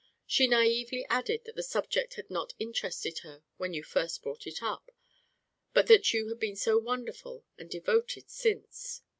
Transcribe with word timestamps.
She 0.25 0.47
naïvely 0.49 1.05
added 1.11 1.43
that 1.45 1.55
the 1.55 1.61
subject 1.61 2.15
had 2.15 2.31
not 2.31 2.55
interested 2.57 3.19
her 3.19 3.43
when 3.57 3.75
you 3.75 3.83
first 3.83 4.23
brought 4.23 4.47
it 4.47 4.63
up; 4.63 4.89
but 5.73 5.85
that 5.85 6.11
you 6.11 6.29
had 6.29 6.39
been 6.39 6.55
so 6.55 6.79
wonderful 6.79 7.45
and 7.55 7.69
devoted 7.69 8.27
since.... 8.27 9.03